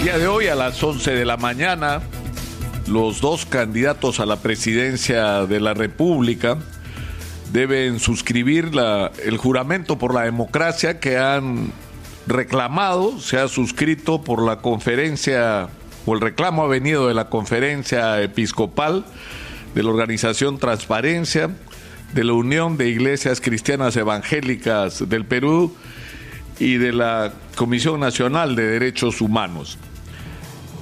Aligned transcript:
El 0.00 0.06
día 0.06 0.18
de 0.18 0.28
hoy 0.28 0.46
a 0.46 0.54
las 0.54 0.82
11 0.82 1.10
de 1.10 1.26
la 1.26 1.36
mañana, 1.36 2.00
los 2.86 3.20
dos 3.20 3.44
candidatos 3.44 4.18
a 4.18 4.24
la 4.24 4.36
presidencia 4.36 5.44
de 5.44 5.60
la 5.60 5.74
República 5.74 6.56
deben 7.52 8.00
suscribir 8.00 8.74
la, 8.74 9.12
el 9.22 9.36
juramento 9.36 9.98
por 9.98 10.14
la 10.14 10.22
democracia 10.22 11.00
que 11.00 11.18
han 11.18 11.70
reclamado, 12.26 13.20
se 13.20 13.36
ha 13.36 13.46
suscrito 13.46 14.22
por 14.22 14.42
la 14.42 14.62
conferencia, 14.62 15.68
o 16.06 16.14
el 16.14 16.22
reclamo 16.22 16.62
ha 16.62 16.68
venido 16.68 17.06
de 17.06 17.12
la 17.12 17.28
conferencia 17.28 18.22
episcopal 18.22 19.04
de 19.74 19.82
la 19.82 19.90
organización 19.90 20.58
Transparencia, 20.58 21.50
de 22.14 22.24
la 22.24 22.32
Unión 22.32 22.78
de 22.78 22.88
Iglesias 22.88 23.42
Cristianas 23.42 23.96
Evangélicas 23.96 25.06
del 25.10 25.26
Perú 25.26 25.76
y 26.58 26.78
de 26.78 26.94
la 26.94 27.34
Comisión 27.54 28.00
Nacional 28.00 28.56
de 28.56 28.66
Derechos 28.66 29.20
Humanos. 29.20 29.78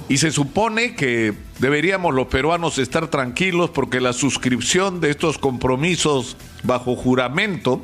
Y 0.09 0.17
se 0.17 0.31
supone 0.31 0.95
que 0.95 1.35
deberíamos 1.59 2.15
los 2.15 2.27
peruanos 2.27 2.79
estar 2.79 3.09
tranquilos 3.09 3.69
porque 3.69 4.01
la 4.01 4.11
suscripción 4.11 5.01
de 5.01 5.11
estos 5.11 5.37
compromisos 5.37 6.35
bajo 6.63 6.95
juramento 6.95 7.79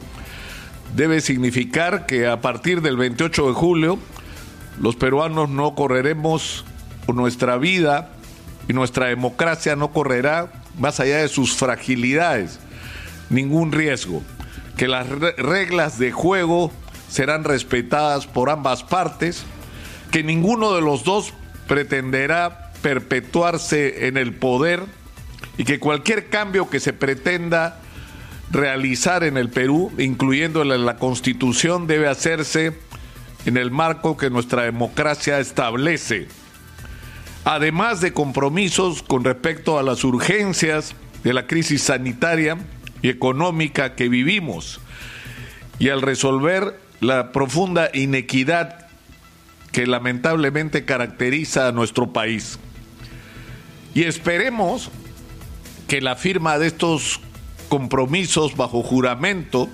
debe 0.95 1.21
significar 1.21 2.07
que 2.07 2.25
a 2.25 2.41
partir 2.41 2.81
del 2.81 2.97
28 2.97 3.49
de 3.49 3.53
julio 3.53 3.99
los 4.81 4.95
peruanos 4.95 5.49
no 5.49 5.75
correremos 5.75 6.65
nuestra 7.13 7.57
vida 7.57 8.09
y 8.67 8.73
nuestra 8.73 9.05
democracia 9.05 9.75
no 9.75 9.91
correrá 9.91 10.51
más 10.79 10.99
allá 10.99 11.17
de 11.17 11.27
sus 11.27 11.55
fragilidades. 11.55 12.59
Ningún 13.29 13.71
riesgo, 13.71 14.23
que 14.77 14.87
las 14.87 15.07
reglas 15.07 15.99
de 15.99 16.11
juego 16.11 16.71
serán 17.07 17.43
respetadas 17.43 18.25
por 18.25 18.49
ambas 18.49 18.83
partes, 18.83 19.43
que 20.11 20.23
ninguno 20.23 20.73
de 20.73 20.81
los 20.81 21.03
dos 21.03 21.33
pretenderá 21.67 22.71
perpetuarse 22.81 24.07
en 24.07 24.17
el 24.17 24.33
poder 24.33 24.83
y 25.57 25.63
que 25.63 25.79
cualquier 25.79 26.29
cambio 26.29 26.69
que 26.69 26.79
se 26.79 26.93
pretenda 26.93 27.81
realizar 28.51 29.23
en 29.23 29.37
el 29.37 29.49
Perú, 29.49 29.91
incluyendo 29.97 30.63
la 30.63 30.97
constitución, 30.97 31.87
debe 31.87 32.07
hacerse 32.07 32.73
en 33.45 33.57
el 33.57 33.71
marco 33.71 34.17
que 34.17 34.29
nuestra 34.29 34.63
democracia 34.63 35.39
establece. 35.39 36.27
Además 37.43 38.01
de 38.01 38.13
compromisos 38.13 39.03
con 39.03 39.23
respecto 39.23 39.77
a 39.77 39.83
las 39.83 40.03
urgencias 40.03 40.95
de 41.23 41.33
la 41.33 41.47
crisis 41.47 41.83
sanitaria 41.83 42.57
y 43.01 43.09
económica 43.09 43.95
que 43.95 44.09
vivimos 44.09 44.79
y 45.77 45.89
al 45.89 46.01
resolver 46.01 46.79
la 47.01 47.31
profunda 47.31 47.89
inequidad 47.93 48.84
que 49.75 49.85
lamentablemente 49.85 50.85
caracteriza 50.85 51.67
a 51.67 51.73
nuestro 51.73 52.13
país. 52.13 52.59
Y 53.93 54.03
esperemos 54.03 54.89
que 55.89 55.99
la 55.99 56.15
firma 56.15 56.57
de 56.57 56.67
estos 56.67 57.19
compromisos 57.67 58.55
bajo 58.55 58.81
juramento 58.83 59.67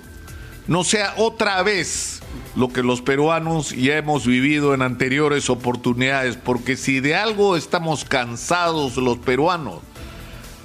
no 0.66 0.82
sea 0.82 1.14
otra 1.18 1.62
vez 1.62 2.20
lo 2.56 2.72
que 2.72 2.82
los 2.82 3.00
peruanos 3.00 3.70
ya 3.76 3.96
hemos 3.96 4.26
vivido 4.26 4.74
en 4.74 4.82
anteriores 4.82 5.48
oportunidades, 5.48 6.36
porque 6.36 6.76
si 6.76 6.98
de 6.98 7.14
algo 7.14 7.56
estamos 7.56 8.04
cansados 8.04 8.96
los 8.96 9.18
peruanos, 9.18 9.82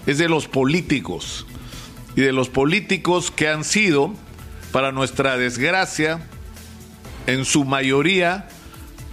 es 0.07 0.17
de 0.17 0.29
los 0.29 0.47
políticos 0.47 1.45
y 2.15 2.21
de 2.21 2.31
los 2.31 2.49
políticos 2.49 3.29
que 3.29 3.47
han 3.49 3.63
sido, 3.63 4.15
para 4.71 4.91
nuestra 4.91 5.37
desgracia, 5.37 6.27
en 7.27 7.45
su 7.45 7.65
mayoría 7.65 8.47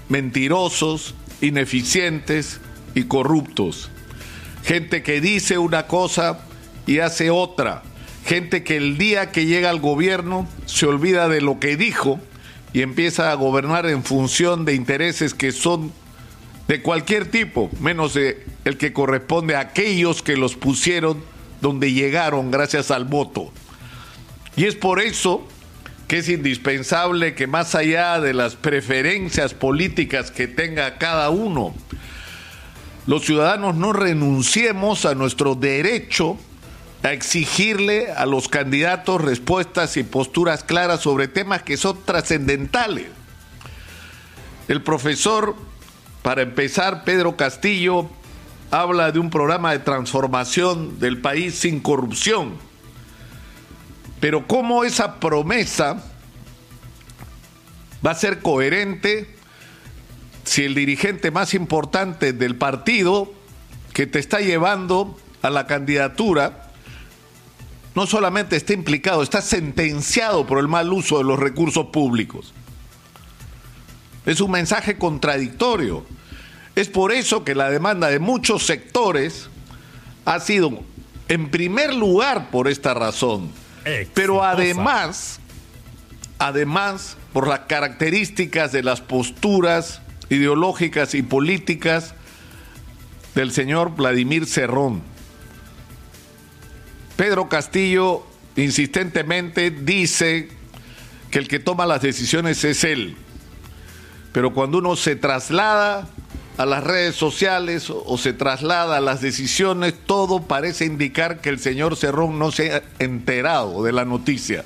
mentirosos, 0.09 1.15
ineficientes 1.41 2.61
y 2.95 3.05
corruptos. 3.05 3.91
Gente 4.65 5.03
que 5.03 5.21
dice 5.21 5.59
una 5.59 5.87
cosa 5.87 6.41
y 6.87 6.99
hace 6.99 7.31
otra. 7.31 7.83
Gente 8.25 8.65
que 8.65 8.77
el 8.77 8.97
día 8.97 9.31
que 9.33 9.47
llega 9.47 9.71
al 9.71 9.81
gobierno 9.81 10.49
se 10.67 10.87
olvida 10.87 11.29
de 11.29 11.41
lo 11.41 11.61
que 11.61 11.77
dijo 11.77 12.19
y 12.73 12.83
empieza 12.83 13.31
a 13.31 13.35
gobernar 13.35 13.87
en 13.87 14.03
función 14.03 14.65
de 14.65 14.75
intereses 14.75 15.35
que 15.35 15.53
son 15.53 15.93
de 16.67 16.81
cualquier 16.81 17.31
tipo, 17.31 17.71
menos 17.81 18.15
de 18.15 18.47
el 18.65 18.79
que 18.79 18.95
corresponde 18.95 19.55
a 19.55 19.61
aquellos 19.61 20.23
que 20.23 20.37
los 20.37 20.57
pusieron 20.57 21.23
donde 21.61 21.93
llegaron 21.93 22.51
gracias 22.51 22.91
al 22.91 23.05
voto. 23.05 23.53
Y 24.57 24.65
es 24.65 24.75
por 24.75 25.01
eso 25.01 25.47
que 26.09 26.19
es 26.19 26.29
indispensable 26.29 27.35
que 27.35 27.47
más 27.47 27.75
allá 27.75 28.21
de 28.21 28.35
las 28.35 28.57
preferencias 28.57 29.55
políticas 29.55 30.31
que 30.31 30.47
tenga 30.47 30.99
cada 30.99 31.31
uno, 31.31 31.75
los 33.07 33.25
ciudadanos 33.25 33.75
no 33.77 33.93
renunciemos 33.93 35.05
a 35.05 35.15
nuestro 35.15 35.55
derecho 35.55 36.39
a 37.03 37.13
exigirle 37.13 38.11
a 38.13 38.25
los 38.25 38.49
candidatos 38.49 39.21
respuestas 39.21 39.99
y 39.99 40.05
posturas 40.05 40.65
claras 40.65 41.01
sobre 41.01 41.29
temas 41.29 41.63
que 41.63 41.77
son 41.77 41.99
trascendentales. 42.05 43.09
El 44.69 44.83
profesor, 44.83 45.55
para 46.23 46.41
empezar, 46.41 47.05
Pedro 47.05 47.37
Castillo, 47.37 48.09
habla 48.71 49.13
de 49.13 49.19
un 49.19 49.29
programa 49.29 49.73
de 49.73 49.81
transformación 49.81 50.99
del 50.99 51.21
país 51.21 51.55
sin 51.55 51.81
corrupción. 51.81 52.55
Pero 54.25 54.47
¿cómo 54.47 54.85
esa 54.85 55.21
promesa 55.21 56.03
va 58.03 58.13
a 58.13 58.15
ser 58.15 58.41
coherente 58.41 59.29
si 60.45 60.65
el 60.65 60.75
dirigente 60.75 61.31
más 61.31 61.53
importante 61.53 62.33
del 62.33 62.57
partido 62.57 63.31
que 63.93 64.07
te 64.07 64.19
está 64.19 64.41
llevando 64.41 65.15
a 65.43 65.51
la 65.51 65.67
candidatura 65.67 66.71
no 67.95 68.07
solamente 68.07 68.57
está 68.57 68.73
implicado, 68.73 69.23
está 69.23 69.43
sentenciado 69.43 70.47
por 70.47 70.59
el 70.59 70.69
mal 70.69 70.91
uso 70.91 71.19
de 71.19 71.25
los 71.25 71.39
recursos 71.39 71.89
públicos? 71.89 72.55
Es 74.25 74.41
un 74.41 74.53
mensaje 74.53 74.97
contradictorio. 74.97 76.03
Es 76.75 76.89
por 76.89 77.13
eso 77.13 77.45
que 77.45 77.55
la 77.55 77.69
demanda 77.69 78.09
de 78.09 78.21
muchos 78.21 78.65
sectores 78.65 79.51
ha 80.25 80.41
sido, 80.41 80.81
en 81.29 81.51
primer 81.51 81.93
lugar, 81.93 82.49
por 82.51 82.69
esta 82.69 82.95
razón, 82.95 83.51
pero 84.15 84.43
además, 84.43 85.41
además, 86.39 87.17
por 87.33 87.49
las 87.49 87.61
características 87.61 88.73
de 88.73 88.83
las 88.83 89.01
posturas 89.01 90.01
ideológicas 90.31 91.15
y 91.15 91.23
políticas 91.23 92.15
del 93.35 93.53
señor 93.53 93.95
Vladimir 93.97 94.47
Cerrón. 94.47 95.03
Pedro 97.17 97.49
Castillo 97.49 98.27
insistentemente 98.57 99.71
dice 99.71 100.49
que 101.31 101.39
el 101.39 101.49
que 101.49 101.59
toma 101.59 101.87
las 101.87 102.03
decisiones 102.03 102.65
es 102.65 102.85
él, 102.85 103.17
pero 104.33 104.53
cuando 104.53 104.79
uno 104.79 104.97
se 104.97 105.17
traslada 105.17 106.09
a 106.57 106.67
las 106.67 106.85
redes 106.85 107.17
sociales 107.17 107.91
o, 107.91 108.17
se 108.17 108.33
traslada 108.33 108.99
a 108.99 109.01
las 109.01 109.21
decisiones, 109.21 109.95
todo 110.07 110.43
parece 110.43 110.85
indicar 110.85 111.41
que 111.41 111.49
el 111.49 111.59
señor 111.59 111.97
Cerrón 111.97 112.39
no 112.39 112.53
se 112.53 112.73
ha 112.73 112.83
enterado 113.01 113.83
de 113.83 113.93
la 113.93 114.05
noticia. 114.05 114.65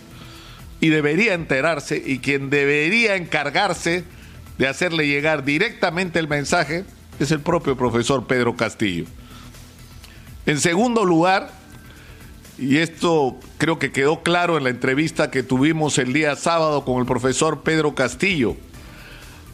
Y 0.81 0.91
debería 0.91 1.35
enterarse 1.35 2.01
y 2.05 2.19
quien 2.19 2.51
debería 2.51 3.17
encargarse 3.17 4.05
de 4.59 4.69
hacerle 4.69 5.07
llegar 5.07 5.45
directamente 5.45 6.19
el 6.19 6.29
mensaje 6.29 6.85
es 7.19 7.31
el 7.31 7.41
propio 7.41 7.77
profesor 7.77 8.27
Pedro 8.27 8.55
Castillo. 8.57 9.07
En 10.47 10.61
segundo 10.61 11.05
lugar, 11.05 11.51
y 12.59 12.79
esto 12.79 13.39
creo 13.57 13.79
que 13.79 13.93
quedó 13.93 14.23
claro 14.23 14.57
en 14.57 14.65
la 14.65 14.71
entrevista 14.71 15.31
que 15.31 15.43
tuvimos 15.43 15.99
el 15.99 16.13
día 16.13 16.37
sábado 16.37 16.85
con 16.85 17.01
el 17.01 17.07
profesor 17.07 17.63
Pedro 17.63 17.95
Castillo, 17.95 18.57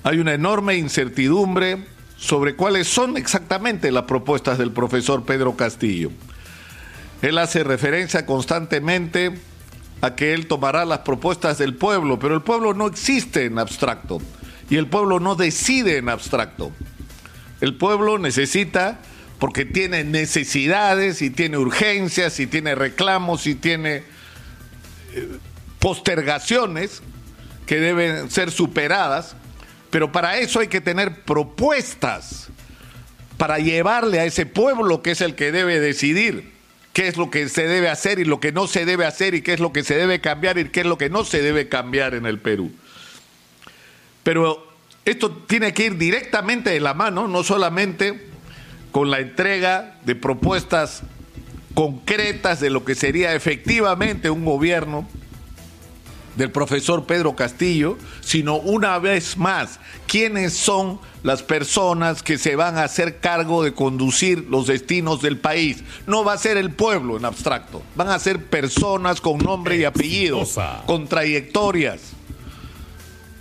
hay 0.03 0.19
una 0.19 0.35
enorme 0.35 0.77
incertidumbre 0.77 1.94
sobre 2.17 2.57
cuáles 2.57 2.89
son 2.89 3.17
exactamente 3.17 3.91
las 3.93 4.05
propuestas 4.05 4.59
del 4.59 4.73
profesor 4.73 5.25
Pedro 5.25 5.57
Castillo. 5.57 6.11
Él 7.23 7.39
hace 7.39 7.65
referencia 7.65 8.27
constantemente 8.27 9.33
a 10.01 10.15
que 10.15 10.35
él 10.35 10.47
tomará 10.47 10.85
las 10.85 11.01
propuestas 11.01 11.59
del 11.59 11.75
pueblo, 11.75 12.19
pero 12.19 12.35
el 12.35 12.43
pueblo 12.43 12.75
no 12.75 12.87
existe 12.87 13.47
en 13.47 13.59
abstracto 13.59 14.21
y 14.69 14.77
el 14.77 14.87
pueblo 14.87 15.21
no 15.21 15.35
decide 15.35 15.99
en 15.99 16.09
abstracto. 16.09 16.73
El 17.61 17.77
pueblo 17.77 18.19
necesita, 18.19 18.99
porque 19.39 19.65
tiene 19.65 20.05
necesidades 20.05 21.23
y 21.23 21.31
tiene 21.31 21.59
urgencias 21.59 22.41
y 22.41 22.47
tiene 22.47 22.75
reclamos 22.75 23.47
y 23.47 23.55
tiene 23.55 24.03
eh, 25.15 25.39
postergaciones 25.79 27.03
que 27.67 27.81
deben 27.81 28.31
ser 28.31 28.51
superadas, 28.51 29.37
pero 29.95 30.11
para 30.11 30.39
eso 30.39 30.59
hay 30.59 30.67
que 30.67 30.81
tener 30.81 31.23
propuestas 31.23 32.49
para 33.37 33.61
llevarle 33.61 34.19
a 34.19 34.25
ese 34.25 34.45
pueblo 34.45 35.03
que 35.03 35.13
es 35.13 35.21
el 35.21 35.37
que 35.37 35.53
debe 35.53 35.79
decidir 35.79 36.51
qué 36.93 37.07
es 37.07 37.17
lo 37.17 37.31
que 37.31 37.49
se 37.49 37.69
debe 37.69 37.89
hacer 37.89 38.19
y 38.19 38.25
lo 38.25 38.41
que 38.41 38.51
no 38.51 38.67
se 38.67 38.87
debe 38.87 39.07
hacer 39.07 39.35
y 39.35 39.43
qué 39.43 39.53
es 39.53 39.61
lo 39.61 39.73
que 39.73 39.85
se 39.85 39.95
debe 39.95 40.21
cambiar 40.21 40.59
y 40.59 40.69
qué 40.71 40.81
es 40.81 40.87
lo 40.87 40.99
que 40.99 41.11
no 41.11 41.23
se 41.23 41.43
debe 41.43 41.69
cambiar 41.69 42.15
en 42.15 42.27
el 42.27 42.41
Perú. 42.41 42.73
Pero 44.25 44.67
Esto 45.05 45.31
tiene 45.31 45.73
que 45.73 45.87
ir 45.87 45.97
directamente 45.97 46.71
de 46.71 46.81
la 46.81 46.95
mano, 46.95 47.29
no 47.29 47.45
solamente 47.45 48.31
con 48.91 49.13
la 49.13 49.21
entrega 49.21 50.01
de 50.05 50.17
propuestas 50.17 51.05
concretas 51.75 52.59
de 52.59 52.71
lo 52.71 52.85
que 52.85 52.97
sería 52.97 53.33
efectivamente 53.33 54.29
un 54.29 54.45
gobierno 54.45 55.07
del 56.37 56.51
profesor 56.51 57.05
Pedro 57.05 57.37
Castillo, 57.37 57.97
sino 58.21 58.57
una 58.57 58.99
vez 58.99 59.37
más, 59.37 59.79
quiénes 60.07 60.53
son 60.55 61.01
las 61.23 61.43
personas 61.43 62.23
que 62.23 62.39
se 62.39 62.57
van 62.57 62.77
a 62.77 62.85
hacer 62.85 63.19
cargo 63.19 63.63
de 63.63 63.73
conducir 63.73 64.47
los 64.51 64.67
destinos 64.67 65.23
del 65.23 65.39
país. 65.39 65.83
No 66.07 66.25
va 66.25 66.35
a 66.35 66.39
ser 66.39 66.57
el 66.57 66.73
pueblo 66.73 67.17
en 67.17 67.25
abstracto, 67.25 67.83
van 67.95 68.09
a 68.09 68.19
ser 68.19 68.47
personas 68.47 69.21
con 69.21 69.39
nombre 69.39 69.77
y 69.77 69.85
apellido, 69.85 70.43
con 70.87 71.07
trayectorias, 71.07 72.01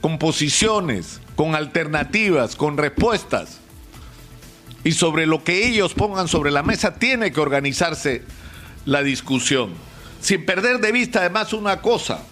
con 0.01 0.19
posiciones, 0.19 1.19
con 1.35 1.55
alternativas, 1.55 2.55
con 2.55 2.77
respuestas. 2.77 3.59
Y 4.83 4.91
sobre 4.91 5.25
lo 5.25 5.43
que 5.43 5.65
ellos 5.65 5.93
pongan 5.93 6.27
sobre 6.27 6.51
la 6.51 6.61
mesa 6.61 6.95
tiene 6.95 7.31
que 7.31 7.39
organizarse 7.39 8.23
la 8.85 9.01
discusión. 9.01 9.71
Sin 10.19 10.45
perder 10.45 10.79
de 10.79 10.91
vista 10.91 11.19
además 11.19 11.53
una 11.53 11.81
cosa, 11.81 12.23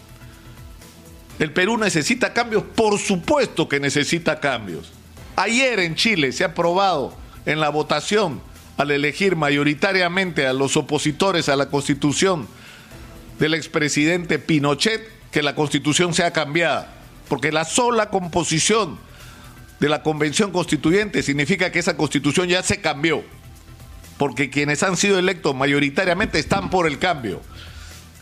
el 1.42 1.52
Perú 1.52 1.76
necesita 1.76 2.34
cambios, 2.34 2.62
por 2.62 3.00
supuesto 3.00 3.68
que 3.68 3.80
necesita 3.80 4.40
cambios. 4.40 4.92
Ayer 5.36 5.80
en 5.80 5.96
Chile 5.96 6.34
se 6.34 6.44
ha 6.44 6.50
aprobado 6.50 7.16
en 7.48 7.60
la 7.60 7.70
votación 7.70 8.40
al 8.78 8.92
elegir 8.92 9.36
mayoritariamente 9.36 10.46
a 10.46 10.54
los 10.54 10.78
opositores 10.78 11.50
a 11.50 11.56
la 11.56 11.66
constitución 11.66 12.48
del 13.40 13.56
expresidente 13.56 14.38
Pinochet 14.38 15.02
que 15.32 15.42
la 15.42 15.56
constitución 15.56 16.14
sea 16.14 16.30
cambiada, 16.30 16.94
porque 17.28 17.52
la 17.52 17.66
sola 17.66 18.12
composición 18.12 19.00
de 19.80 19.90
la 19.90 20.04
convención 20.04 20.52
constituyente 20.52 21.24
significa 21.24 21.72
que 21.72 21.80
esa 21.80 21.98
constitución 21.98 22.50
ya 22.50 22.62
se 22.62 22.82
cambió, 22.82 23.24
porque 24.20 24.52
quienes 24.52 24.84
han 24.84 24.96
sido 24.96 25.18
electos 25.18 25.56
mayoritariamente 25.56 26.38
están 26.38 26.70
por 26.70 26.86
el 26.86 27.00
cambio. 27.00 27.42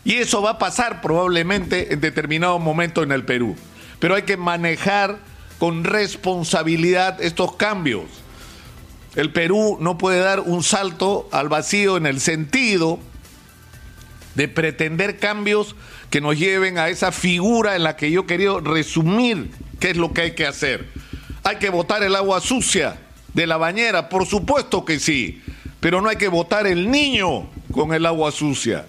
Y 0.04 0.14
eso 0.16 0.42
va 0.42 0.50
a 0.50 0.58
pasar 0.58 1.00
probablemente 1.00 1.92
en 1.92 2.00
determinado 2.00 2.58
momento 2.58 3.02
en 3.02 3.12
el 3.12 3.24
Perú. 3.24 3.56
Pero 3.98 4.14
hay 4.14 4.22
que 4.22 4.36
manejar 4.36 5.18
con 5.58 5.84
responsabilidad 5.84 7.22
estos 7.22 7.56
cambios. 7.56 8.04
El 9.14 9.32
Perú 9.32 9.76
no 9.80 9.98
puede 9.98 10.20
dar 10.20 10.40
un 10.40 10.62
salto 10.62 11.28
al 11.32 11.48
vacío 11.48 11.96
en 11.96 12.06
el 12.06 12.20
sentido 12.20 12.98
de 14.34 14.48
pretender 14.48 15.18
cambios 15.18 15.74
que 16.08 16.20
nos 16.20 16.38
lleven 16.38 16.78
a 16.78 16.88
esa 16.88 17.12
figura 17.12 17.76
en 17.76 17.82
la 17.82 17.96
que 17.96 18.10
yo 18.10 18.26
quería 18.26 18.52
resumir 18.62 19.50
qué 19.80 19.90
es 19.90 19.96
lo 19.96 20.12
que 20.12 20.22
hay 20.22 20.34
que 20.34 20.46
hacer. 20.46 20.88
Hay 21.42 21.56
que 21.56 21.70
botar 21.70 22.02
el 22.02 22.14
agua 22.16 22.40
sucia 22.40 22.98
de 23.34 23.46
la 23.46 23.56
bañera, 23.56 24.08
por 24.08 24.26
supuesto 24.26 24.84
que 24.84 24.98
sí, 24.98 25.42
pero 25.80 26.00
no 26.00 26.08
hay 26.08 26.16
que 26.16 26.28
botar 26.28 26.66
el 26.66 26.90
niño 26.90 27.48
con 27.72 27.92
el 27.92 28.06
agua 28.06 28.32
sucia. 28.32 28.86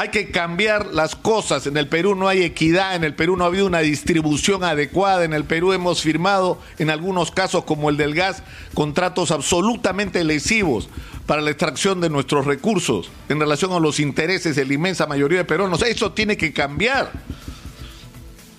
Hay 0.00 0.08
que 0.08 0.30
cambiar 0.30 0.94
las 0.94 1.14
cosas. 1.14 1.66
En 1.66 1.76
el 1.76 1.86
Perú 1.86 2.14
no 2.14 2.26
hay 2.26 2.42
equidad, 2.42 2.94
en 2.94 3.04
el 3.04 3.14
Perú 3.14 3.36
no 3.36 3.44
ha 3.44 3.48
habido 3.48 3.66
una 3.66 3.80
distribución 3.80 4.64
adecuada, 4.64 5.24
en 5.24 5.34
el 5.34 5.44
Perú 5.44 5.74
hemos 5.74 6.00
firmado, 6.00 6.58
en 6.78 6.88
algunos 6.88 7.30
casos 7.30 7.64
como 7.64 7.90
el 7.90 7.98
del 7.98 8.14
gas, 8.14 8.42
contratos 8.72 9.30
absolutamente 9.30 10.24
lesivos 10.24 10.88
para 11.26 11.42
la 11.42 11.50
extracción 11.50 12.00
de 12.00 12.08
nuestros 12.08 12.46
recursos 12.46 13.10
en 13.28 13.40
relación 13.40 13.72
a 13.72 13.78
los 13.78 14.00
intereses 14.00 14.56
de 14.56 14.64
la 14.64 14.72
inmensa 14.72 15.06
mayoría 15.06 15.36
de 15.36 15.44
peruanos. 15.44 15.82
Eso 15.82 16.12
tiene 16.12 16.38
que 16.38 16.54
cambiar. 16.54 17.12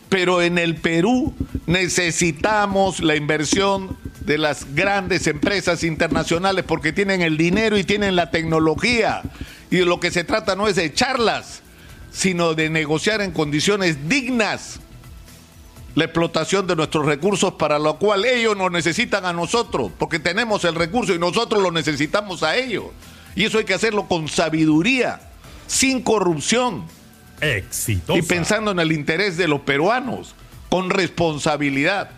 Pero 0.09 0.43
en 0.43 0.59
el 0.59 0.75
Perú 0.75 1.33
necesitamos 1.65 2.99
la 2.99 3.15
inversión 3.15 3.97
de 4.19 4.37
las 4.37 4.75
grandes 4.75 5.25
empresas 5.25 5.83
internacionales 5.83 6.65
porque 6.67 6.93
tienen 6.93 7.23
el 7.23 7.35
dinero 7.35 7.79
y 7.79 7.83
tienen 7.83 8.15
la 8.15 8.29
tecnología 8.29 9.23
y 9.71 9.77
de 9.77 9.85
lo 9.85 9.99
que 9.99 10.11
se 10.11 10.23
trata 10.23 10.55
no 10.55 10.67
es 10.67 10.75
de 10.75 10.85
echarlas, 10.85 11.61
sino 12.11 12.53
de 12.53 12.69
negociar 12.69 13.21
en 13.21 13.31
condiciones 13.31 14.07
dignas 14.07 14.79
la 15.95 16.05
explotación 16.05 16.67
de 16.67 16.75
nuestros 16.75 17.05
recursos 17.05 17.53
para 17.53 17.79
lo 17.79 17.97
cual 17.97 18.25
ellos 18.25 18.55
nos 18.55 18.71
necesitan 18.71 19.25
a 19.25 19.33
nosotros, 19.33 19.91
porque 19.97 20.19
tenemos 20.19 20.63
el 20.65 20.75
recurso 20.75 21.13
y 21.13 21.19
nosotros 21.19 21.63
lo 21.63 21.71
necesitamos 21.71 22.43
a 22.43 22.55
ellos. 22.55 22.85
Y 23.35 23.45
eso 23.45 23.57
hay 23.57 23.65
que 23.65 23.73
hacerlo 23.73 24.07
con 24.07 24.27
sabiduría, 24.27 25.21
sin 25.67 26.01
corrupción. 26.01 26.85
Exitosa. 27.39 28.19
Y 28.19 28.21
pensando 28.21 28.71
en 28.71 28.79
el 28.79 28.91
interés 28.91 29.37
de 29.37 29.47
los 29.47 29.61
peruanos, 29.61 30.35
con 30.69 30.89
responsabilidad. 30.89 32.11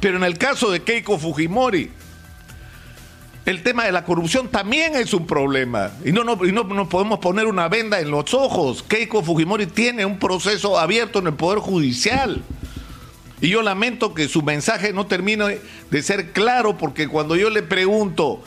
Pero 0.00 0.16
en 0.16 0.24
el 0.24 0.38
caso 0.38 0.70
de 0.70 0.82
Keiko 0.82 1.18
Fujimori, 1.18 1.90
el 3.48 3.62
tema 3.62 3.86
de 3.86 3.92
la 3.92 4.04
corrupción 4.04 4.48
también 4.48 4.94
es 4.94 5.14
un 5.14 5.26
problema. 5.26 5.92
Y 6.04 6.12
no, 6.12 6.22
no, 6.22 6.36
no, 6.36 6.88
podemos 6.90 7.18
poner 7.18 7.46
una 7.46 7.66
venda 7.70 7.98
en 7.98 8.10
los 8.10 8.34
ojos. 8.34 8.84
Keiko 8.86 9.22
Fujimori 9.22 9.64
tiene 9.64 10.04
un 10.04 10.18
proceso 10.18 10.78
abierto 10.78 11.20
en 11.20 11.28
el 11.28 11.32
Poder 11.32 11.58
Judicial. 11.58 12.42
Y 13.40 13.48
yo 13.48 13.62
lamento 13.62 14.12
que 14.12 14.28
su 14.28 14.42
mensaje 14.42 14.92
no 14.92 15.06
termine 15.06 15.60
de 15.90 16.02
ser 16.02 16.32
claro, 16.32 16.76
porque 16.76 17.08
cuando 17.08 17.36
yo 17.36 17.48
le 17.48 17.62
pregunto 17.62 18.42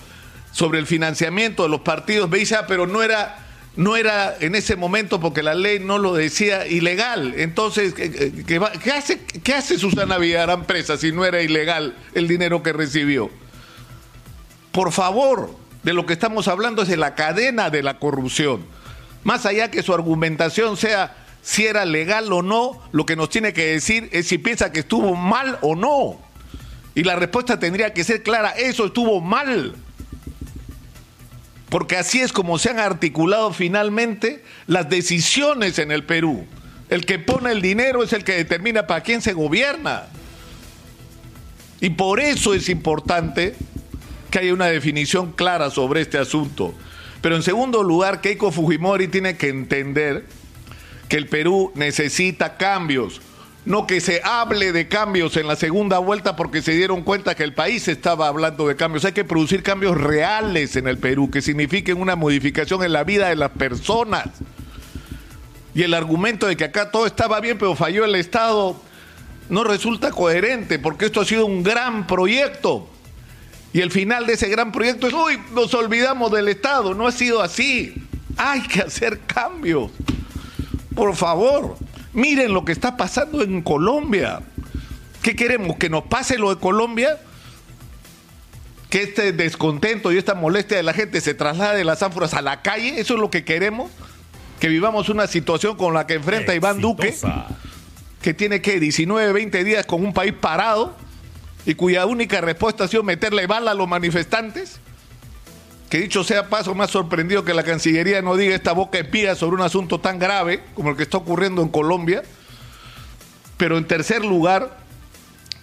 sobre 0.51 0.77
el 0.77 0.85
financiamiento 0.85 1.63
de 1.63 1.69
los 1.69 1.81
partidos, 1.81 2.29
me 2.29 2.37
dice, 2.37 2.53
ah, 2.53 2.65
pero 2.67 2.85
no 2.85 3.01
era, 3.01 3.39
no 3.75 3.95
era 3.95 4.35
en 4.39 4.53
ese 4.53 4.75
momento 4.75 5.19
porque 5.19 5.41
la 5.41 5.55
ley 5.55 5.79
no 5.79 5.97
lo 5.97 6.13
decía 6.13 6.67
ilegal. 6.67 7.33
Entonces, 7.37 7.95
¿qué, 7.95 8.91
hace, 8.93 9.19
qué 9.19 9.55
hace 9.55 9.79
Susana 9.79 10.19
Villarán 10.19 10.65
presa 10.65 10.95
si 10.95 11.11
no 11.11 11.25
era 11.25 11.41
ilegal 11.41 11.95
el 12.13 12.27
dinero 12.27 12.61
que 12.61 12.71
recibió? 12.71 13.31
Por 14.71 14.91
favor, 14.91 15.55
de 15.83 15.93
lo 15.93 16.05
que 16.05 16.13
estamos 16.13 16.47
hablando 16.47 16.83
es 16.83 16.87
de 16.87 16.97
la 16.97 17.15
cadena 17.15 17.69
de 17.69 17.83
la 17.83 17.99
corrupción. 17.99 18.65
Más 19.23 19.45
allá 19.45 19.69
que 19.69 19.83
su 19.83 19.93
argumentación 19.93 20.77
sea 20.77 21.15
si 21.41 21.65
era 21.65 21.85
legal 21.85 22.31
o 22.31 22.41
no, 22.41 22.81
lo 22.91 23.05
que 23.05 23.15
nos 23.15 23.29
tiene 23.29 23.53
que 23.53 23.65
decir 23.65 24.09
es 24.11 24.27
si 24.27 24.37
piensa 24.37 24.71
que 24.71 24.81
estuvo 24.81 25.15
mal 25.15 25.57
o 25.61 25.75
no. 25.75 26.19
Y 26.93 27.03
la 27.03 27.15
respuesta 27.15 27.59
tendría 27.59 27.93
que 27.93 28.03
ser 28.03 28.21
clara, 28.21 28.51
eso 28.51 28.85
estuvo 28.85 29.21
mal. 29.21 29.75
Porque 31.69 31.97
así 31.97 32.19
es 32.19 32.33
como 32.33 32.59
se 32.59 32.69
han 32.69 32.79
articulado 32.79 33.53
finalmente 33.53 34.43
las 34.67 34.89
decisiones 34.89 35.79
en 35.79 35.91
el 35.91 36.03
Perú. 36.03 36.45
El 36.89 37.05
que 37.05 37.17
pone 37.17 37.51
el 37.51 37.61
dinero 37.61 38.03
es 38.03 38.11
el 38.11 38.25
que 38.25 38.33
determina 38.33 38.87
para 38.87 39.01
quién 39.01 39.21
se 39.21 39.33
gobierna. 39.33 40.07
Y 41.79 41.91
por 41.91 42.19
eso 42.19 42.53
es 42.53 42.67
importante 42.67 43.55
que 44.31 44.39
haya 44.39 44.53
una 44.53 44.67
definición 44.67 45.33
clara 45.33 45.69
sobre 45.69 46.01
este 46.01 46.17
asunto. 46.17 46.73
Pero 47.21 47.35
en 47.35 47.43
segundo 47.43 47.83
lugar, 47.83 48.21
Keiko 48.21 48.51
Fujimori 48.51 49.07
tiene 49.07 49.37
que 49.37 49.49
entender 49.49 50.25
que 51.07 51.17
el 51.17 51.27
Perú 51.27 51.71
necesita 51.75 52.57
cambios. 52.57 53.21
No 53.63 53.85
que 53.85 54.01
se 54.01 54.21
hable 54.23 54.71
de 54.71 54.87
cambios 54.87 55.37
en 55.37 55.47
la 55.47 55.55
segunda 55.55 55.99
vuelta 55.99 56.35
porque 56.35 56.63
se 56.63 56.71
dieron 56.71 57.03
cuenta 57.03 57.35
que 57.35 57.43
el 57.43 57.53
país 57.53 57.87
estaba 57.87 58.27
hablando 58.27 58.67
de 58.67 58.75
cambios. 58.75 59.05
Hay 59.05 59.11
que 59.11 59.23
producir 59.23 59.61
cambios 59.61 59.99
reales 59.99 60.75
en 60.77 60.87
el 60.87 60.97
Perú 60.97 61.29
que 61.29 61.43
signifiquen 61.43 62.01
una 62.01 62.15
modificación 62.15 62.81
en 62.83 62.93
la 62.93 63.03
vida 63.03 63.29
de 63.29 63.35
las 63.35 63.51
personas. 63.51 64.29
Y 65.75 65.83
el 65.83 65.93
argumento 65.93 66.47
de 66.47 66.57
que 66.57 66.63
acá 66.63 66.89
todo 66.89 67.05
estaba 67.05 67.39
bien 67.39 67.59
pero 67.59 67.75
falló 67.75 68.03
el 68.03 68.15
Estado 68.15 68.81
no 69.49 69.63
resulta 69.63 70.09
coherente 70.09 70.79
porque 70.79 71.05
esto 71.05 71.21
ha 71.21 71.25
sido 71.25 71.45
un 71.45 71.61
gran 71.61 72.07
proyecto 72.07 72.90
y 73.73 73.79
el 73.79 73.91
final 73.91 74.25
de 74.25 74.33
ese 74.33 74.49
gran 74.49 74.71
proyecto 74.71 75.07
es, 75.07 75.13
uy, 75.13 75.39
nos 75.53 75.73
olvidamos 75.73 76.31
del 76.31 76.49
Estado. 76.49 76.93
No 76.93 77.07
ha 77.07 77.11
sido 77.11 77.41
así. 77.41 77.93
Hay 78.35 78.61
que 78.63 78.81
hacer 78.81 79.19
cambios. 79.25 79.91
Por 80.93 81.15
favor, 81.15 81.77
miren 82.11 82.53
lo 82.53 82.65
que 82.65 82.73
está 82.73 82.97
pasando 82.97 83.43
en 83.43 83.61
Colombia. 83.61 84.41
¿Qué 85.21 85.35
queremos? 85.35 85.77
¿Que 85.77 85.89
nos 85.89 86.03
pase 86.03 86.37
lo 86.37 86.53
de 86.53 86.59
Colombia? 86.59 87.17
¿Que 88.89 89.03
este 89.03 89.31
descontento 89.31 90.11
y 90.11 90.17
esta 90.17 90.35
molestia 90.35 90.75
de 90.75 90.83
la 90.83 90.93
gente 90.93 91.21
se 91.21 91.33
traslade 91.33 91.77
de 91.77 91.85
las 91.85 92.03
ánforas 92.03 92.33
a 92.33 92.41
la 92.41 92.61
calle? 92.61 92.99
¿Eso 92.99 93.13
es 93.13 93.21
lo 93.21 93.29
que 93.31 93.45
queremos? 93.45 93.89
¿Que 94.59 94.67
vivamos 94.67 95.07
una 95.07 95.27
situación 95.27 95.77
con 95.77 95.93
la 95.93 96.07
que 96.07 96.15
enfrenta 96.15 96.53
Iván 96.53 96.81
Duque? 96.81 97.15
Que 98.21 98.33
tiene 98.33 98.61
que 98.61 98.81
19, 98.81 99.31
20 99.31 99.63
días 99.63 99.85
con 99.85 100.03
un 100.03 100.13
país 100.13 100.33
parado 100.33 100.95
y 101.65 101.75
cuya 101.75 102.05
única 102.05 102.41
respuesta 102.41 102.85
ha 102.85 102.87
sido 102.87 103.03
meterle 103.03 103.47
bala 103.47 103.71
a 103.71 103.75
los 103.75 103.87
manifestantes? 103.87 104.79
Que 105.89 105.99
dicho 105.99 106.23
sea 106.23 106.49
paso, 106.49 106.73
más 106.73 106.89
sorprendido 106.89 107.43
que 107.43 107.53
la 107.53 107.63
Cancillería 107.63 108.21
no 108.21 108.37
diga 108.37 108.55
esta 108.55 108.71
boca 108.71 108.97
espía 108.97 109.35
sobre 109.35 109.57
un 109.57 109.61
asunto 109.61 109.99
tan 109.99 110.19
grave 110.19 110.63
como 110.73 110.91
el 110.91 110.95
que 110.95 111.03
está 111.03 111.17
ocurriendo 111.17 111.61
en 111.61 111.69
Colombia. 111.69 112.23
Pero 113.57 113.77
en 113.77 113.85
tercer 113.85 114.23
lugar, 114.23 114.77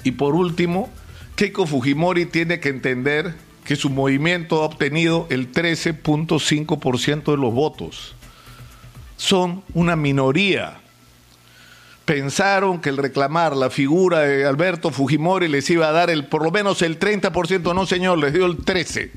y 0.05 0.12
por 0.12 0.35
último, 0.35 0.90
Keiko 1.35 1.67
Fujimori 1.67 2.26
tiene 2.26 2.61
que 2.61 2.69
entender 2.69 3.35
que 3.64 3.76
su 3.76 3.90
movimiento 3.90 4.62
ha 4.62 4.67
obtenido 4.67 5.26
el 5.31 5.52
13.5% 5.52 7.31
de 7.31 7.37
los 7.37 7.52
votos. 7.52 8.14
Son 9.17 9.64
una 9.75 9.97
minoría 9.97 10.81
pensaron 12.09 12.81
que 12.81 12.88
el 12.88 12.97
reclamar 12.97 13.55
la 13.55 13.69
figura 13.69 14.21
de 14.21 14.47
Alberto 14.47 14.91
Fujimori 14.91 15.47
les 15.47 15.69
iba 15.69 15.88
a 15.88 15.93
dar 15.93 16.09
el 16.09 16.25
por 16.25 16.43
lo 16.43 16.50
menos 16.50 16.81
el 16.81 16.99
30%, 16.99 17.75
no 17.75 17.85
señor, 17.85 18.17
les 18.17 18.33
dio 18.33 18.47
el 18.47 18.65
13. 18.65 19.12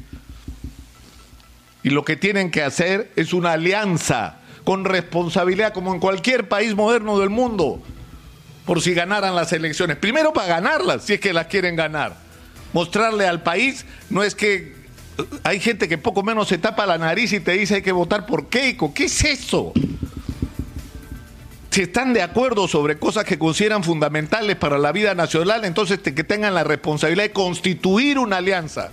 Y 1.84 1.90
lo 1.92 2.04
que 2.04 2.18
tienen 2.18 2.52
que 2.52 2.64
hacer 2.64 3.10
es 3.16 3.32
una 3.32 3.54
alianza 3.54 4.40
con 4.66 4.84
responsabilidad 4.84 5.72
como 5.72 5.94
en 5.94 6.02
cualquier 6.02 6.50
país 6.50 6.76
moderno 6.76 7.18
del 7.18 7.30
mundo 7.30 7.82
por 8.66 8.82
si 8.82 8.94
ganaran 8.94 9.38
las 9.38 9.54
elecciones. 9.54 9.96
Primero 9.96 10.34
para 10.34 10.48
ganarlas, 10.50 11.06
si 11.06 11.14
es 11.14 11.22
que 11.22 11.32
las 11.32 11.48
quieren 11.48 11.78
ganar. 11.78 12.18
Mostrarle 12.74 13.26
al 13.26 13.42
país 13.42 13.86
no 14.10 14.22
es 14.22 14.36
que 14.36 14.76
hay 15.44 15.62
gente 15.62 15.88
que 15.88 15.98
poco 15.98 16.24
menos 16.24 16.50
se 16.50 16.58
tapa 16.58 16.86
la 16.86 16.98
nariz 16.98 17.32
y 17.32 17.40
te 17.40 17.54
dice 17.54 17.76
hay 17.76 17.82
que 17.84 17.94
votar 17.94 18.26
por 18.26 18.50
Keiko. 18.50 18.94
¿Qué 18.94 19.06
es 19.06 19.24
eso? 19.24 19.72
Si 21.72 21.84
están 21.84 22.12
de 22.12 22.22
acuerdo 22.22 22.68
sobre 22.68 23.00
cosas 23.00 23.24
que 23.24 23.40
consideran 23.40 23.82
fundamentales 23.82 24.58
para 24.58 24.78
la 24.78 24.92
vida 24.92 25.16
nacional, 25.16 25.64
entonces 25.64 26.00
que 26.00 26.24
tengan 26.26 26.54
la 26.54 26.66
responsabilidad 26.66 27.24
de 27.24 27.32
constituir 27.32 28.20
una 28.20 28.38
alianza 28.38 28.92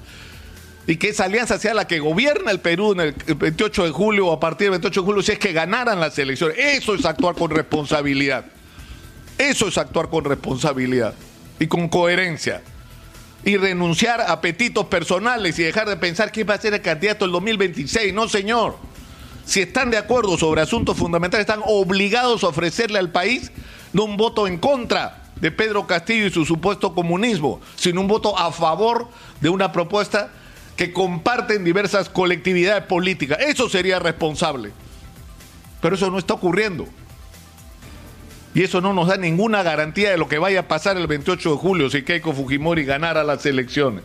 y 0.87 0.97
que 0.97 1.08
esa 1.08 1.25
alianza 1.25 1.58
sea 1.58 1.75
la 1.75 1.88
que 1.88 1.99
gobierna 1.99 2.52
el 2.52 2.61
Perú 2.61 2.92
en 2.92 3.00
el 3.00 3.14
28 3.14 3.85
de 3.85 3.90
julio 3.90 4.28
o 4.28 4.32
a 4.32 4.38
partir 4.38 4.66
del 4.66 4.80
28 4.80 5.00
de 5.00 5.04
julio 5.04 5.23
si 5.23 5.32
es 5.32 5.40
que 5.40 5.52
ganaran 5.52 5.99
las 5.99 6.16
elecciones. 6.20 6.56
Eso 6.56 6.94
es 6.94 7.04
actuar 7.04 7.35
con 7.35 7.50
responsabilidad. 7.50 8.47
Eso 9.37 9.66
es 9.66 9.76
actuar 9.76 10.08
con 10.08 10.25
responsabilidad 10.25 11.14
y 11.58 11.66
con 11.66 11.88
coherencia 11.88 12.62
y 13.44 13.56
renunciar 13.56 14.20
a 14.20 14.32
apetitos 14.32 14.87
personales 14.87 15.58
y 15.58 15.64
dejar 15.64 15.88
de 15.88 15.97
pensar 15.97 16.30
quién 16.30 16.49
va 16.49 16.54
a 16.54 16.61
ser 16.61 16.75
el 16.75 16.80
candidato 16.80 17.25
el 17.25 17.32
2026. 17.32 18.14
No, 18.14 18.28
señor. 18.28 18.88
Si 19.49 19.62
están 19.62 19.90
de 19.90 19.97
acuerdo 19.97 20.37
sobre 20.37 20.61
asuntos 20.61 20.99
fundamentales, 20.99 21.47
están 21.49 21.62
obligados 21.64 22.45
a 22.45 22.49
ofrecerle 22.49 22.99
al 22.99 23.11
país 23.11 23.50
no 23.95 24.05
un 24.05 24.19
voto 24.19 24.47
en 24.47 24.59
contra 24.59 25.23
de 25.37 25.50
Pedro 25.50 25.87
Castillo 25.87 26.26
y 26.26 26.31
su 26.31 26.45
supuesto 26.45 26.95
comunismo, 26.95 27.59
sino 27.75 28.02
un 28.02 28.09
voto 28.09 28.38
a 28.38 28.52
favor 28.52 29.09
de 29.40 29.49
una 29.49 29.73
propuesta 29.73 30.28
que 30.76 30.93
comparten 30.93 31.64
diversas 31.64 32.11
colectividades 32.11 32.85
políticas. 32.85 33.38
Eso 33.40 33.71
sería 33.71 33.99
responsable. 33.99 34.71
Pero 35.81 35.95
eso 35.95 36.11
no 36.11 36.19
está 36.19 36.35
ocurriendo. 36.35 36.87
Y 38.55 38.64
eso 38.64 38.83
no 38.83 38.93
nos 38.93 39.09
da 39.09 39.17
ninguna 39.17 39.62
garantía 39.62 40.11
de 40.11 40.19
lo 40.19 40.28
que 40.28 40.37
vaya 40.37 40.61
a 40.61 40.69
pasar 40.69 40.99
el 40.99 41.07
28 41.07 41.52
de 41.52 41.57
julio 41.57 41.88
si 41.88 42.02
Keiko 42.02 42.35
Fujimori 42.35 42.85
ganara 42.85 43.25
las 43.25 43.47
elecciones. 43.47 44.05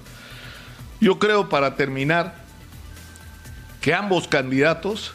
Yo 1.01 1.19
creo, 1.19 1.49
para 1.49 1.75
terminar, 1.75 2.35
que 3.81 3.93
ambos 3.93 4.29
candidatos 4.29 5.11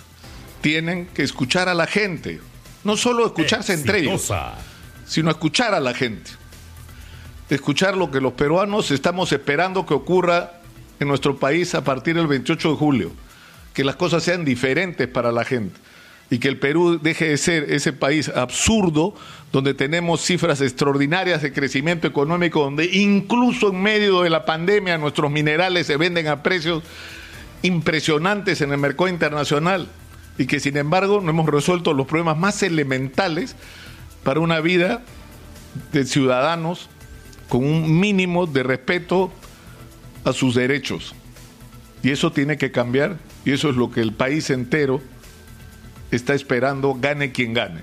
tienen 0.61 1.07
que 1.07 1.23
escuchar 1.23 1.69
a 1.69 1.75
la 1.75 1.87
gente. 1.87 2.41
No 2.85 2.97
solo 2.97 3.27
escucharse 3.27 3.75
entre 3.75 4.01
ellos, 4.01 4.33
sino 5.07 5.31
escuchar 5.31 5.75
a 5.75 5.81
la 5.81 5.95
gente. 5.95 6.31
Escuchar 7.51 7.97
lo 7.97 8.11
que 8.11 8.21
los 8.21 8.35
peruanos 8.35 8.91
estamos 8.91 9.33
esperando 9.33 9.87
que 9.87 9.95
ocurra 9.95 10.61
en 11.01 11.09
nuestro 11.09 11.37
país 11.39 11.75
a 11.75 11.83
partir 11.83 12.17
del 12.17 12.27
28 12.27 12.71
de 12.71 12.77
julio. 12.77 13.13
Que 13.73 13.85
las 13.85 13.97
cosas 13.97 14.23
sean 14.23 14.45
diferentes 14.45 15.09
para 15.09 15.33
la 15.33 15.45
gente 15.45 15.79
y 16.31 16.39
que 16.39 16.49
el 16.49 16.59
Perú 16.59 16.99
deje 17.03 17.29
de 17.29 17.37
ser 17.39 17.73
ese 17.73 17.93
país 17.93 18.29
absurdo 18.29 19.15
donde 19.51 19.73
tenemos 19.73 20.21
cifras 20.21 20.61
extraordinarias 20.61 21.41
de 21.41 21.53
crecimiento 21.53 22.07
económico, 22.07 22.65
donde 22.65 22.85
incluso 22.85 23.71
en 23.71 23.83
medio 23.83 24.23
de 24.23 24.31
la 24.31 24.45
pandemia 24.45 24.99
nuestros 24.99 25.31
minerales 25.31 25.87
se 25.87 25.97
venden 25.97 26.29
a 26.29 26.43
precios 26.43 26.83
impresionantes 27.63 28.61
en 28.61 28.73
el 28.73 28.79
mercado 28.79 29.09
internacional 29.09 29.89
y 30.39 30.47
que 30.47 30.61
sin 30.61 30.77
embargo 30.77 31.21
no 31.21 31.31
hemos 31.31 31.47
resuelto 31.47 31.93
los 31.93 32.07
problemas 32.07 32.39
más 32.39 32.63
elementales 32.63 33.57
para 34.23 34.41
una 34.41 34.61
vida 34.61 35.03
de 35.93 36.05
ciudadanos 36.05 36.89
con 37.49 37.65
un 37.65 37.99
mínimo 37.99 38.47
de 38.47 38.63
respeto 38.63 39.33
a 40.25 40.33
sus 40.33 40.55
derechos. 40.55 41.15
Y 42.03 42.11
eso 42.11 42.33
tiene 42.33 42.57
que 42.57 42.71
cambiar 42.71 43.19
y 43.45 43.53
eso 43.53 43.69
es 43.71 43.77
lo 43.77 43.91
que 43.91 44.01
el 44.01 44.13
país 44.13 44.51
entero 44.51 45.01
está 46.11 46.35
esperando, 46.35 46.97
gane 46.99 47.33
quien 47.33 47.55
gane. 47.55 47.83